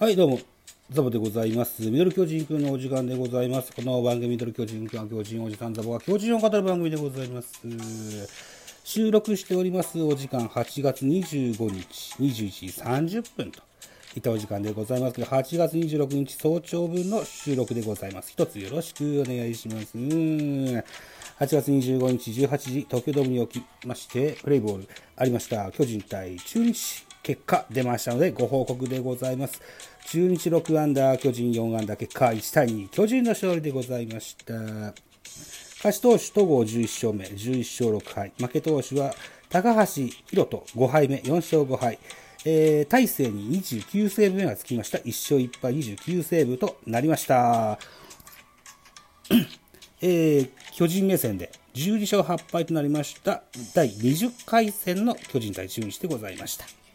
[0.00, 0.38] はい、どうも、
[0.90, 1.82] ザボでございます。
[1.82, 3.72] ミドル巨人くんのお時間でございます。
[3.72, 7.60] この番組、ミドル巨人くんは巨人おじさんザボが巨人を語る番組でございます。
[8.84, 13.60] 収録しておりますお時間、8月25日、21時30分と
[14.14, 18.30] いったお時間でございますけど、8月26日早朝分の収録でございます。
[18.30, 19.98] 一つよろしくお願いします。
[19.98, 20.84] 8
[21.40, 25.72] 月25日18時、東京ドームにおきまして、プレイボールありました。
[25.72, 27.07] 巨人対中日。
[27.28, 29.60] 結果出ましたのでご報告でございます。
[30.06, 34.54] 中日6アンダー、巨人4アンダー、結果1対2、巨人の勝利でございました。
[34.54, 38.32] 勝ち投手、戸郷11勝目、11勝6敗。
[38.38, 39.12] 負け投手は
[39.50, 41.98] 高橋宏斗5敗目、4勝5敗。
[42.46, 44.96] えー、大勢に29セーブ目がつきました。
[44.96, 47.78] 1勝1敗、29セーブとなりました。
[50.00, 53.42] えー、巨人目線で12勝8敗となりました
[53.74, 56.87] 第20回戦の巨人対中日でございました。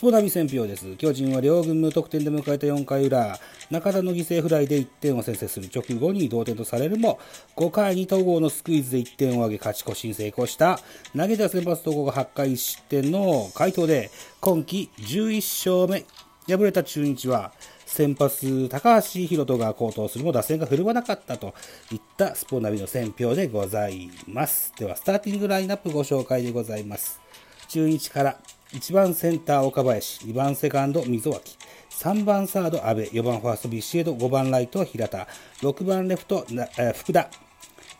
[0.00, 0.96] スポナビ戦票です。
[0.96, 3.38] 巨人は両軍無得点で迎えた4回裏、
[3.70, 7.20] 中田の犠牲フライで1点を先制する直後に同点とされるも、
[7.56, 10.80] 5回に戸郷のスクイズで1点を挙げ勝ち越しに成功した。
[11.14, 16.06] 投げた先発戸郷が8回1失点の回答で、今季11勝目。
[16.48, 17.52] 敗れた中日は、
[17.84, 21.52] 先発、高橋宏斗が好投するも打線が振るわなかったと
[21.92, 24.72] いったスポナビの選票でございます。
[24.78, 27.20] では、スターティングラインナップご紹介でございます。
[27.68, 28.38] 中日から
[28.72, 31.58] 1番センター岡林、2番セカンド溝脇、
[31.90, 35.26] 3番サード阿部、4番ファーストビシエド、5番ライト平田、
[35.60, 37.28] 6番レフトなえー福田、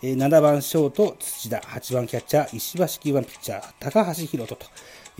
[0.00, 4.66] 7番ショート土田、8番キャッチャー石橋、9番ピッチャー高橋宏斗と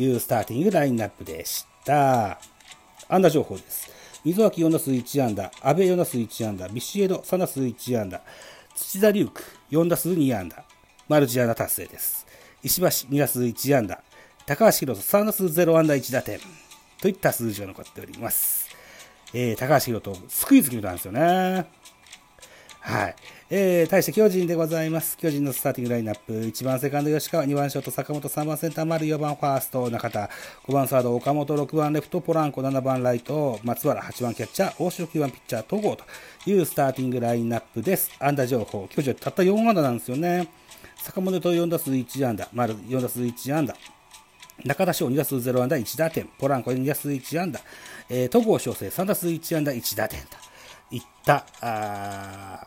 [0.01, 2.39] いうスターティングラインナップでした。
[3.09, 3.91] 安打情報です。
[4.25, 8.23] 溝脇4打数1安打、阿部4打数1安打、ビシエド3打数1安打、
[8.77, 10.65] 土田龍空4打数2安打、
[11.09, 12.25] マルチ安打達成です。
[12.63, 14.01] 石橋2打数1安打、
[14.51, 16.41] 高橋宏斗3打数0安打1打点
[17.01, 18.69] といった数字が残っております。
[19.33, 21.67] えー、高橋宏斗、スクイズ決めたんですよね。
[22.81, 23.17] はい。
[23.49, 25.17] えー、対して巨人でございます。
[25.19, 26.33] 巨人のスターティングラインナップ。
[26.33, 30.29] 1番セカンド吉川、2番ショート坂本、3番センター丸、4番ファースト中田、
[30.67, 36.05] 5番サード岡本、6番レフトポランコ、7番ライト松原、8番キャッチャー大城、9番ピッチャー戸郷と
[36.51, 38.11] いうスターティングラインナップです。
[38.19, 38.89] 安打情報。
[38.89, 40.49] 巨人たった4安打なんですよね。
[40.97, 43.77] 坂本と4打数1安打、丸4打数1安打。
[44.65, 47.61] 中田翔2打数0安打1打点、ポランコ2打数1安打、
[48.09, 50.27] えー、戸郷翔征3打数1安打1打点と
[50.91, 52.67] いったあ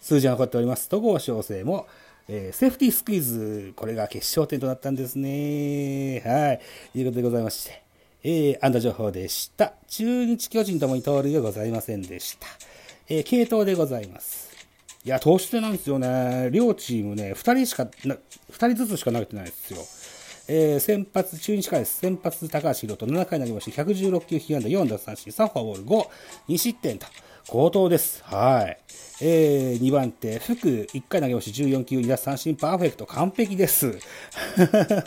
[0.00, 0.88] 数字が残っております。
[0.88, 1.86] 戸郷翔征も、
[2.28, 6.20] えーセーフティースクイズ、これが決勝点となったんですね。
[6.24, 6.60] はい。
[6.92, 7.82] ということでございまして、
[8.22, 9.74] えー、安打情報でした。
[9.88, 12.46] 中日巨人ともに盗塁はございませんでした。
[13.08, 14.54] えー、系統でございます。
[15.04, 16.48] いや、投手戦なんですよね。
[16.50, 18.16] 両チームね、2人しかな、
[18.50, 19.80] 2人ずつしか投げてないですよ。
[20.46, 22.00] えー先発、中日からです。
[22.00, 26.08] 先発、高橋宏斗、7回投げまして、116球、被安打、4奪三振、3フォアボール、5、
[26.48, 27.06] 2失点と、
[27.48, 28.22] 好投です。
[28.24, 28.78] はい。
[29.22, 33.98] えー、2番手、福、1回投げまして、14球、2奪三振、パーフェクト、完璧です。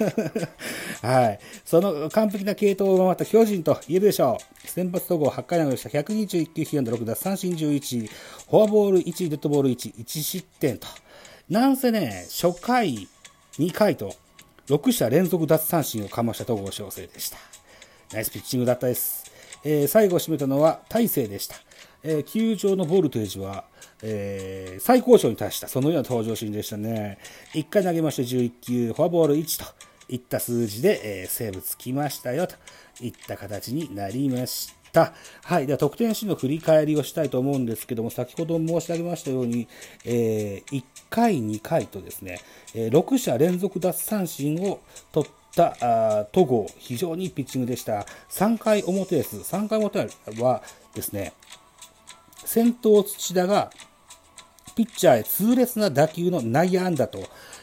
[1.03, 1.39] はい。
[1.63, 4.67] その完璧な系統を上回った巨人と言えるでしょう。
[4.67, 10.87] 先発統合8回投げました、121球、被安打、6奪三振、11、フォアボール1、デッドボール1、1失点と。
[11.47, 13.07] なんせね、初回、
[13.59, 14.15] 2回と、
[14.67, 17.37] 6者連続奪三振をかました戸郷翔征でした。
[18.11, 19.31] ナイスピッチングだったです。
[19.63, 21.55] えー最後を締めたのは大勢でした。
[22.03, 23.63] えー球場のボルテージは、
[24.03, 27.17] えー最高潮に達した、そのような登場シーンでしたね。
[27.53, 29.73] 1回投げまして11球、フォアボール1と
[30.09, 32.55] いった数字で、えーセーブつきましたよと
[32.99, 34.76] いった形になりました。
[35.43, 35.67] はい。
[35.67, 39.67] では、得点シーンの振り返りをしたいと思うんですけども、先ほど申し上げましたように、
[40.05, 42.39] え1回、2回とですね、
[42.73, 44.79] え6者連続奪三振を
[45.11, 45.77] 取った
[46.19, 48.05] あ戸郷、非常にいいピッチングでした。
[48.29, 49.37] 3回表です。
[49.37, 50.07] 3回表
[50.41, 50.63] は
[50.93, 51.33] ですね、
[52.45, 53.71] 先頭土田が
[54.75, 57.19] ピッチャーへ痛烈な打球の内野安打と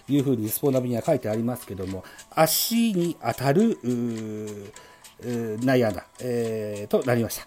[0.08, 3.78] いうふうにスポナビには書いてありますけども、足に当たる
[5.62, 7.46] 内野安打、えーとなりました。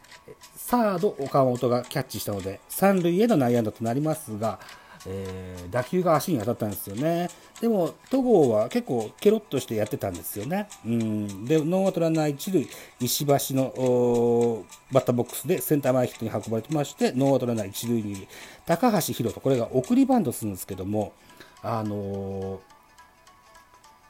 [0.55, 4.59] サード、岡本がキャッチしたので、三塁への内野安打となりますが、
[5.05, 7.29] えー打球が足に当たったんですよね。
[7.61, 10.67] でも、戸郷は結構ケロッとしてやってたんですよね。
[10.85, 11.45] うん。
[11.45, 12.67] で、ノーアウトランナー一塁、
[12.99, 18.27] 石橋のバッターボックスでセンター前ヒットに運ばれてまして、ノーアウトランナー一塁に
[18.65, 21.13] 高橋宏斗、これが送りバントするんですけども、
[21.61, 22.59] あのー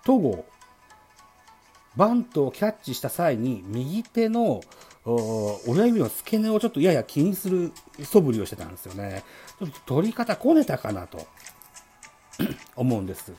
[0.06, 0.46] 戸郷、
[1.98, 4.62] バントをキャッチした際に、右手の
[5.04, 7.72] 親指の付け根をちょっとやや気にする
[8.04, 9.24] 素振りをしてたんですよね。
[9.60, 11.26] ちょっと取り方こねたかなと
[12.78, 13.34] 思うんです。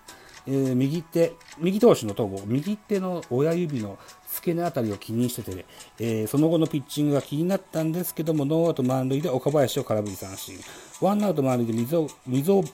[0.47, 3.99] えー、右手、右投手の戸郷、右手の親指の
[4.33, 5.67] 付け根あたりを気にしてて、
[6.01, 10.59] えー、その後のピッチングが気になったんですけども、ノーアウト満塁で岡林を空振り三振。
[11.01, 12.65] ワンアウト満塁で溝溝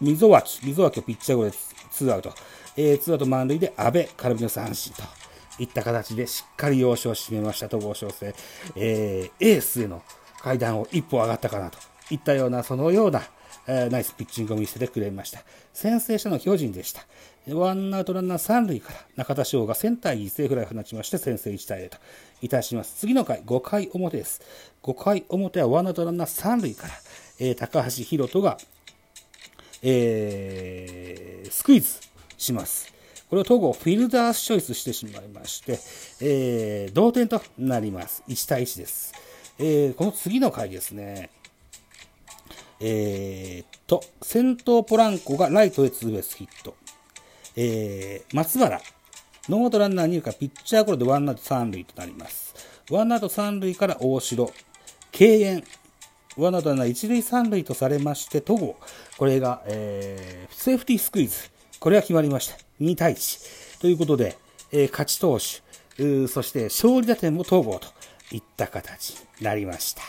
[0.00, 1.52] 溝脇、溝脇をピッチャーゴで
[1.90, 2.34] ツーアウト。
[2.76, 5.02] えー、ツーアウト満塁で阿部空振りの三振と
[5.58, 8.34] いった形でしっかり要所を締めました戸郷翔征、
[8.76, 10.02] えー、エースへの
[10.42, 11.78] 階段を一歩上がったかなと
[12.10, 13.22] いったような、そのような、
[13.66, 15.40] えー、ナイスピッチングを見せてくれました。
[15.72, 17.04] 先制者の巨人でした。
[17.48, 21.98] ワンアウトランナー三塁から中田翔がセンター犠牲フライを放ちまして先制1対0と
[22.42, 22.94] いたします。
[22.98, 24.40] 次の回、5回表です。
[24.82, 26.94] 5回表はワンアウトランナー三塁から、
[27.40, 28.58] えー、高橋宏斗が、
[29.82, 32.00] えー、スクイズ
[32.36, 32.92] します。
[33.28, 35.80] これを戸郷フィルダースチョイスしてしまいまして、
[36.20, 38.22] えー、同点となります。
[38.28, 39.14] 1対1です。
[39.58, 41.30] えー、この次の回ですね、
[42.78, 46.76] えー、と、先頭ポランコがライトへツーベースヒット。
[47.56, 48.80] えー、松原、
[49.48, 52.54] ノーアウトランナー2塁からピッチャーゴロでワンアウト3塁となります。
[52.90, 54.52] ワンアウト3塁から大城、
[55.10, 55.64] 敬遠、
[56.36, 58.76] ワンアウトランナー1塁3塁とされまして、戸郷、
[59.16, 61.50] これが、えー、セーフティースクイズ、
[61.80, 62.56] これが決まりました。
[62.80, 63.80] 2対1。
[63.80, 64.36] ということで、
[64.72, 67.88] えー、勝ち投手、そして勝利打点も統合と
[68.32, 70.02] いった形になりました。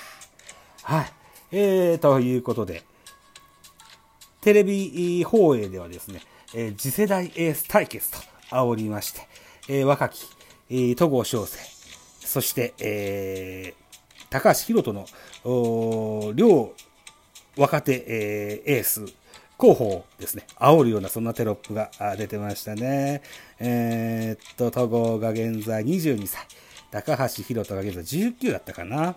[0.84, 1.12] はい。
[1.52, 2.84] えー、ということで、
[4.42, 6.22] テレビ放映ではですね、
[6.56, 8.18] えー、次世代エース対決と
[8.50, 9.28] 煽りまして、
[9.68, 10.28] えー、若き、
[10.70, 11.60] えー、戸郷翔征、
[12.20, 15.06] そして、えー、高橋宏斗
[15.46, 16.74] の両
[17.58, 19.06] 若手、えー、エース
[19.58, 23.22] 候補をですね、煽るようなそんなテロップが出てましたね。
[23.60, 26.46] えー、っと、戸郷が現在22歳、
[26.92, 29.16] 高橋宏斗が現在19だったかな。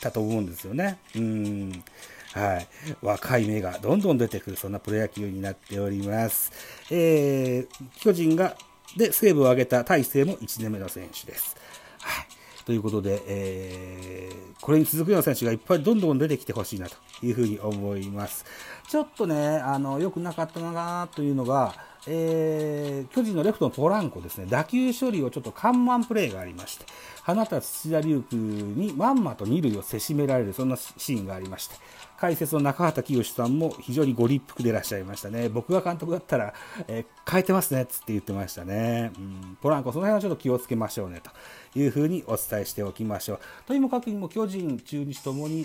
[0.00, 0.98] だと思うんですよね。
[1.16, 1.84] うん。
[2.32, 2.68] はい。
[3.00, 6.52] 若い芽がどんどん出てくる、そんなプロ野球になっております。
[6.90, 8.56] えー、巨人が、
[8.96, 11.56] で、セーブを上げた大勢も1年目の選手です。
[12.00, 12.37] はい。
[12.68, 18.44] ということで、えー、これに続くような選手がいっぱいどんどん出てきてほしいなというふうに思います。
[18.86, 21.74] ちょっとね、あの、良くなかったなというのが、
[22.06, 26.86] えー、巨人のレフトのポランコですね、打球処理をちょっと緩慢プレーがありまして、
[27.24, 31.74] 放った土田龍空にまんまと二塁をせしめられる、そんなシーンがありまして、
[32.18, 35.48] 解説の中畑清さんも非常にご立腹でいらっしゃいましたね。
[35.48, 36.54] 僕が監督だったら、
[36.88, 39.12] えー、変えてますね、つって言ってましたね。
[39.16, 43.40] うん、ポランコ、その辺はちょっと気をつけましょうね、というふうにお伝えしておきましょう。
[43.66, 45.64] とにもかくにも巨人、中日ともに、え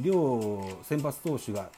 [0.00, 1.70] ー、両先発投手が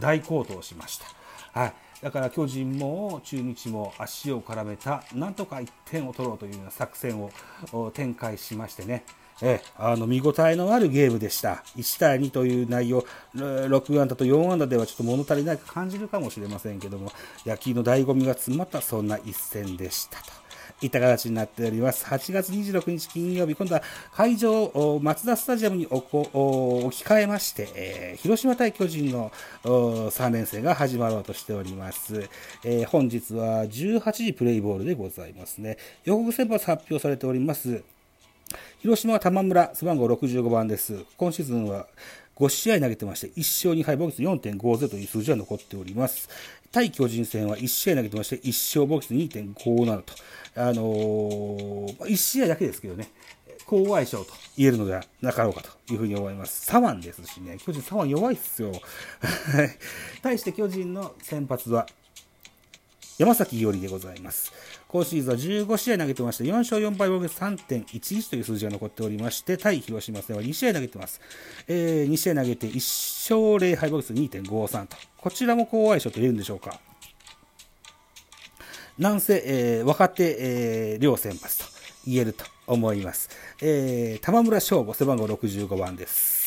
[0.00, 1.23] 大好投しました。
[1.54, 1.74] はい。
[2.02, 9.04] だから巨人も中日も足を絡めたなんとか1点を取ろうというような作戦を展開しましてね、
[9.40, 11.64] えあの見応えのあるゲームでした。
[11.76, 13.04] 1対2という内容、
[13.34, 17.10] 6安打と4安打ではちょっと物足りないか感じるかもしれませんけども、
[17.46, 20.43] 野球の醍醐味が詰まったそんな一戦でしたと。
[20.82, 22.04] いった形になっております。
[22.04, 23.82] 8月26日金曜日、今度は
[24.12, 29.30] 会場を、松田スタジアムに置き換えまして、えー、広島対巨人の
[29.62, 32.28] 3連戦が始まろうとしております。
[32.64, 35.78] えー、本日は18時プレイボールでございますね。
[36.04, 37.82] 予告先発発表されております。
[38.80, 41.04] 広島は玉村、背番号65番です。
[41.16, 41.86] 今シーズンは
[42.36, 43.38] 5試合投げてまして、1
[43.68, 46.28] 勝2敗、防御率4.50という数字は残っております。
[46.72, 50.14] 対巨人戦は1試合投げてまして、1勝防御率2.57と。
[50.56, 53.10] あのー、1試合だけですけどね、
[53.66, 56.66] 好相性と言えるのではなかろうかというふうに思います。
[56.66, 58.72] 左腕ですしね、巨人左腕弱いっすよ。
[60.22, 61.86] 対して巨人の先発は
[63.16, 64.52] 山崎伊織でございます。
[64.88, 71.20] 今シーズンは15試合投げてまして、4勝4敗防御3.11という数字が残っておりまして、対広島戦は2試合投げてます。
[71.68, 74.96] えー、2試合投げて1勝0敗防御率2.53と。
[75.16, 76.80] こちらも好相性と言えるんでしょうか。
[78.98, 81.64] なんせ、えー、若手、えー、両先発と
[82.06, 83.30] 言えると思います。
[83.62, 86.43] えー、玉村翔吾、背番号65番です。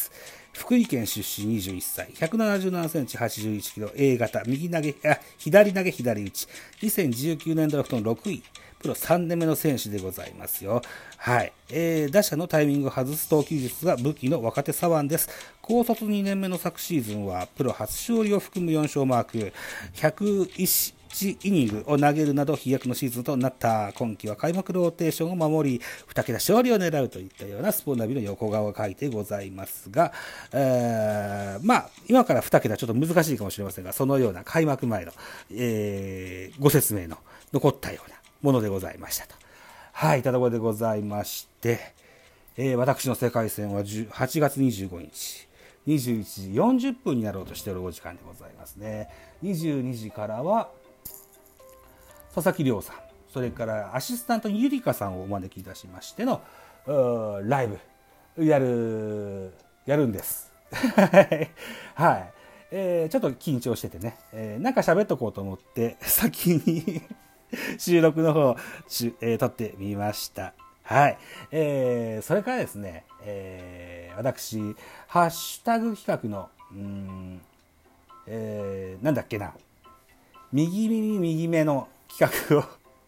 [0.57, 6.47] 福井県出身21歳、177センチ81キロ、A 型、右投げ、あ、左投げ左打ち、
[6.81, 8.43] 2019年ドラフトの6位、
[8.79, 10.81] プロ3年目の選手でございますよ。
[11.17, 11.53] はい。
[11.69, 15.29] えー、打者のタイミングを外す投球術が武器の若手左腕です。
[15.61, 19.53] 高卒2年目の昨シーズンは、プロ初勝利を含む4勝マーク、
[19.93, 30.13] 101 1イニングを投げるなど飛躍のシーズンとなった今季は開幕ローテーションを守り2桁勝利を狙うといったようなスポーナビの横顔が書いてございますが、
[30.53, 35.11] えー、まあ今から2桁ちょっと難しいかもしれませんがそのような開幕前の、
[35.51, 37.17] えー、ご説明の
[37.51, 39.35] 残ったようなものでございましたと。
[39.93, 41.79] はい、たとこでございまして、
[42.55, 45.47] えー、私の世界戦は8月25日、
[45.87, 49.09] 21時40分になろうとしているお時間でございますね。
[49.43, 50.69] 22時からは、
[52.37, 52.95] 佐々木亮さん、
[53.33, 56.43] それからアシスタントにゆりかさんをお招きいたしましての
[56.85, 57.67] ライ
[58.37, 59.51] ブやる、
[59.87, 60.51] やるんです。
[61.95, 62.31] はい。
[62.69, 67.01] えー、ちょっと緊張しててね、えー、なんか喋っとこうと思って、先に
[67.79, 68.55] 収録の方、
[69.21, 70.53] えー、撮ってみました。
[70.83, 71.17] はい。
[71.49, 74.75] えー、それからですね、えー、私、
[75.07, 77.41] ハッシュタグ企画の、うん、
[78.27, 79.55] えー、なんだっけな、
[80.51, 82.63] 右耳右目の企画を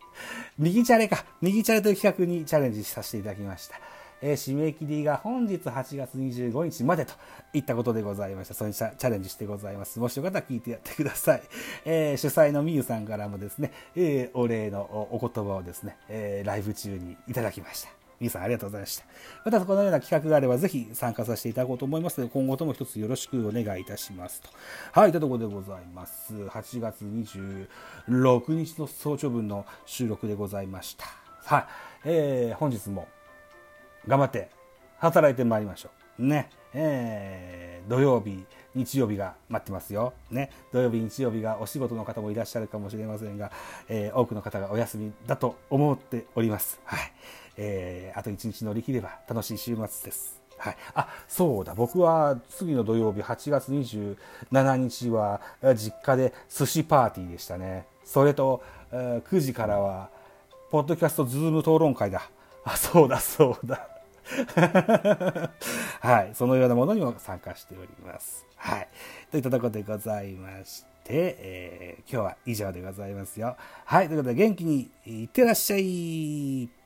[0.58, 3.80] 右チャレか、右チャレという企画にチャレンジさせていただきました。
[4.22, 7.14] えー、締め切りが本日8月25日までと
[7.54, 8.54] いったことでございました。
[8.54, 10.00] それにチャレンジしてございます。
[10.00, 11.42] もしよかったら聞いてやってください。
[11.86, 17.99] えー、主催のみゆさんからもですね、えー、お礼のお言葉をですね、えライブ中にいただきました。
[18.20, 19.06] 皆さんありがとうございました。
[19.46, 24.50] またこのような企画があればぜひ参加させていただこうと思いますので、今後とも一つよろしくお願いいたしますと。
[24.92, 26.34] はい、というところでございます。
[26.34, 31.06] 8月26日の早朝分の収録でございました。
[31.46, 31.66] はい、
[32.06, 33.08] えー、本日も
[34.08, 34.50] 頑張って
[34.98, 36.09] 働いてまいりましょう。
[36.20, 36.50] ね。
[36.74, 38.46] えー、土曜日、
[38.76, 40.14] 日曜日が待ってますよ。
[40.30, 40.52] ね。
[40.72, 43.52] 土曜日、日曜日がお仕事の方もいらっしゃるかもしれませんが、
[43.88, 46.80] えー、多くの方がお休みだと思っております。
[46.84, 47.12] はい。
[47.58, 50.42] えー、あと1日乗り切れば楽しい週末です。
[50.58, 50.78] はい。
[50.94, 51.74] あ、そうだ。
[51.74, 55.42] 僕は次の土曜日、8月27日は
[55.76, 57.86] 実家で寿司パーティーでしたね。
[58.04, 58.62] それと、
[58.92, 60.10] えー、9時からは、
[60.70, 62.30] ポッドキャストズーム討論会だ。
[62.64, 63.99] あ、そうだ、そうだ。
[66.02, 66.32] はい。
[66.34, 68.46] そのようなものにも参加しております。
[68.56, 68.88] はい。
[69.32, 73.56] といったところでございまして、えー、今日は以上でございますよ。
[73.86, 74.08] はい。
[74.08, 76.79] ということで元気にいってらっしゃい。